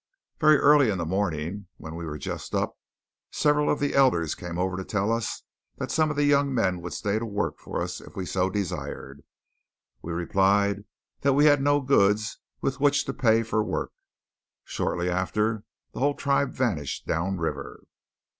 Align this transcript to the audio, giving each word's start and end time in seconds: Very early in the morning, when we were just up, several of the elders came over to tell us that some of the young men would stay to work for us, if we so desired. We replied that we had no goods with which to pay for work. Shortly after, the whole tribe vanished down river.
Very 0.39 0.57
early 0.57 0.89
in 0.89 0.97
the 0.97 1.05
morning, 1.05 1.67
when 1.77 1.93
we 1.95 2.07
were 2.07 2.17
just 2.17 2.55
up, 2.55 2.75
several 3.29 3.69
of 3.69 3.79
the 3.79 3.93
elders 3.93 4.33
came 4.33 4.57
over 4.57 4.75
to 4.75 4.83
tell 4.83 5.13
us 5.13 5.43
that 5.77 5.91
some 5.91 6.09
of 6.09 6.15
the 6.15 6.23
young 6.25 6.51
men 6.51 6.81
would 6.81 6.93
stay 6.93 7.19
to 7.19 7.25
work 7.27 7.59
for 7.59 7.79
us, 7.83 8.01
if 8.01 8.15
we 8.15 8.25
so 8.25 8.49
desired. 8.49 9.21
We 10.01 10.11
replied 10.11 10.85
that 11.19 11.33
we 11.33 11.45
had 11.45 11.61
no 11.61 11.81
goods 11.81 12.39
with 12.61 12.79
which 12.79 13.05
to 13.05 13.13
pay 13.13 13.43
for 13.43 13.63
work. 13.63 13.91
Shortly 14.63 15.07
after, 15.07 15.65
the 15.91 15.99
whole 15.99 16.15
tribe 16.15 16.51
vanished 16.53 17.05
down 17.05 17.37
river. 17.37 17.83